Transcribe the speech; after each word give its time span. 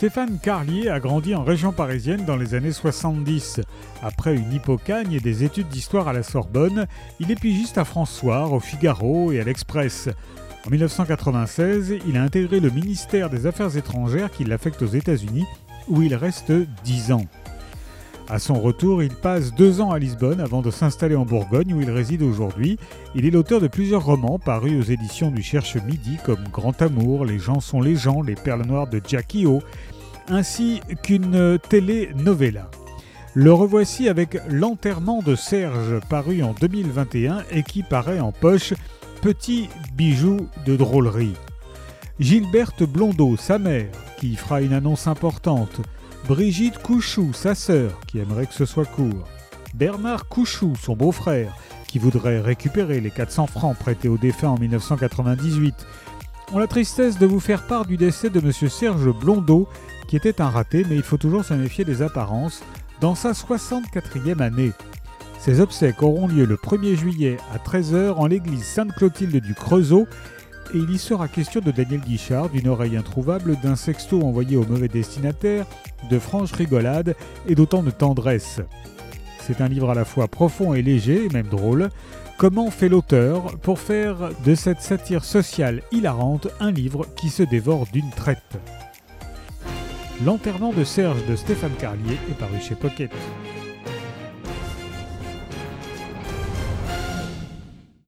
Stéphane 0.00 0.38
Carlier 0.38 0.88
a 0.88 0.98
grandi 0.98 1.34
en 1.34 1.44
région 1.44 1.72
parisienne 1.72 2.24
dans 2.24 2.36
les 2.36 2.54
années 2.54 2.72
70. 2.72 3.60
Après 4.02 4.34
une 4.34 4.50
hypocagne 4.50 5.12
et 5.12 5.20
des 5.20 5.44
études 5.44 5.68
d'histoire 5.68 6.08
à 6.08 6.14
la 6.14 6.22
Sorbonne, 6.22 6.86
il 7.18 7.30
est 7.30 7.38
pigiste 7.38 7.76
à 7.76 7.84
François, 7.84 8.48
au 8.48 8.60
Figaro 8.60 9.30
et 9.30 9.40
à 9.40 9.44
l'Express. 9.44 10.08
En 10.66 10.70
1996, 10.70 11.98
il 12.08 12.16
a 12.16 12.22
intégré 12.22 12.60
le 12.60 12.70
ministère 12.70 13.28
des 13.28 13.44
Affaires 13.44 13.76
étrangères 13.76 14.30
qui 14.30 14.44
l'affecte 14.44 14.80
aux 14.80 14.86
États-Unis, 14.86 15.44
où 15.86 16.00
il 16.00 16.14
reste 16.14 16.50
10 16.50 17.12
ans. 17.12 17.26
À 18.30 18.38
son 18.38 18.60
retour, 18.60 19.02
il 19.02 19.12
passe 19.12 19.52
deux 19.52 19.80
ans 19.80 19.90
à 19.90 19.98
Lisbonne 19.98 20.38
avant 20.38 20.62
de 20.62 20.70
s'installer 20.70 21.16
en 21.16 21.24
Bourgogne 21.24 21.74
où 21.74 21.80
il 21.80 21.90
réside 21.90 22.22
aujourd'hui. 22.22 22.78
Il 23.16 23.26
est 23.26 23.30
l'auteur 23.30 23.60
de 23.60 23.66
plusieurs 23.66 24.04
romans 24.04 24.38
parus 24.38 24.78
aux 24.78 24.88
éditions 24.88 25.32
du 25.32 25.42
Cherche 25.42 25.74
Midi 25.74 26.16
comme 26.24 26.44
Grand 26.52 26.80
Amour, 26.80 27.24
Les 27.24 27.40
gens 27.40 27.58
sont 27.58 27.80
les 27.80 27.96
gens, 27.96 28.22
Les 28.22 28.36
perles 28.36 28.64
noires 28.64 28.86
de 28.86 29.00
Jackie 29.04 29.46
O, 29.46 29.60
ainsi 30.28 30.80
qu'une 31.02 31.58
télé-novella. 31.68 32.70
Le 33.34 33.52
revoici 33.52 34.08
avec 34.08 34.38
L'enterrement 34.48 35.22
de 35.22 35.34
Serge, 35.34 35.98
paru 36.08 36.44
en 36.44 36.52
2021 36.52 37.42
et 37.50 37.64
qui 37.64 37.82
paraît 37.82 38.20
en 38.20 38.30
poche 38.30 38.74
Petit 39.22 39.68
bijou 39.96 40.46
de 40.66 40.76
drôlerie. 40.76 41.34
Gilberte 42.20 42.84
Blondeau, 42.84 43.36
sa 43.36 43.58
mère, 43.58 43.90
qui 44.20 44.36
fera 44.36 44.62
une 44.62 44.72
annonce 44.72 45.08
importante. 45.08 45.80
Brigitte 46.30 46.78
Couchou, 46.78 47.32
sa 47.32 47.56
sœur, 47.56 47.98
qui 48.06 48.20
aimerait 48.20 48.46
que 48.46 48.54
ce 48.54 48.64
soit 48.64 48.84
court. 48.84 49.26
Bernard 49.74 50.28
Couchou, 50.28 50.74
son 50.80 50.94
beau-frère, 50.94 51.56
qui 51.88 51.98
voudrait 51.98 52.40
récupérer 52.40 53.00
les 53.00 53.10
400 53.10 53.48
francs 53.48 53.76
prêtés 53.76 54.06
au 54.08 54.16
défunt 54.16 54.50
en 54.50 54.56
1998. 54.56 55.74
On 56.52 56.58
a 56.58 56.60
la 56.60 56.66
tristesse 56.68 57.18
de 57.18 57.26
vous 57.26 57.40
faire 57.40 57.66
part 57.66 57.84
du 57.84 57.96
décès 57.96 58.30
de 58.30 58.38
M. 58.38 58.52
Serge 58.52 59.10
Blondeau, 59.10 59.68
qui 60.06 60.14
était 60.14 60.40
un 60.40 60.50
raté, 60.50 60.86
mais 60.88 60.94
il 60.94 61.02
faut 61.02 61.16
toujours 61.16 61.44
se 61.44 61.52
méfier 61.52 61.84
des 61.84 62.00
apparences, 62.00 62.62
dans 63.00 63.16
sa 63.16 63.32
64e 63.32 64.40
année. 64.40 64.70
Ses 65.40 65.58
obsèques 65.58 66.00
auront 66.00 66.28
lieu 66.28 66.44
le 66.44 66.54
1er 66.54 66.94
juillet 66.94 67.38
à 67.52 67.58
13h 67.58 68.12
en 68.12 68.26
l'église 68.28 68.62
Sainte-Clotilde 68.62 69.42
du 69.42 69.54
Creusot 69.54 70.06
et 70.74 70.78
il 70.78 70.90
y 70.90 70.98
sera 70.98 71.28
question 71.28 71.60
de 71.60 71.70
Daniel 71.70 72.00
Guichard, 72.00 72.48
d'une 72.48 72.68
oreille 72.68 72.96
introuvable, 72.96 73.56
d'un 73.62 73.76
sexto 73.76 74.22
envoyé 74.22 74.56
au 74.56 74.64
mauvais 74.64 74.88
destinataire, 74.88 75.66
de 76.10 76.18
franches 76.18 76.52
rigolades 76.52 77.16
et 77.46 77.54
d'autant 77.54 77.82
de 77.82 77.90
tendresse. 77.90 78.60
C'est 79.40 79.60
un 79.60 79.68
livre 79.68 79.90
à 79.90 79.94
la 79.94 80.04
fois 80.04 80.28
profond 80.28 80.74
et 80.74 80.82
léger, 80.82 81.24
et 81.24 81.28
même 81.28 81.48
drôle. 81.48 81.88
Comment 82.38 82.70
fait 82.70 82.88
l'auteur 82.88 83.58
pour 83.58 83.78
faire 83.78 84.30
de 84.44 84.54
cette 84.54 84.80
satire 84.80 85.24
sociale 85.24 85.82
hilarante 85.92 86.48
un 86.60 86.70
livre 86.70 87.06
qui 87.16 87.28
se 87.30 87.42
dévore 87.42 87.86
d'une 87.92 88.10
traite? 88.10 88.58
L'enterrement 90.24 90.72
de 90.72 90.84
Serge 90.84 91.24
de 91.26 91.36
Stéphane 91.36 91.74
Carlier 91.78 92.18
est 92.30 92.38
paru 92.38 92.60
chez 92.60 92.74
Pocket. 92.74 93.10